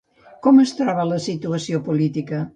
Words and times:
Com 0.47 0.61
es 0.63 0.73
troba 0.79 1.05
la 1.11 1.21
situació 1.27 1.85
política? 1.91 2.43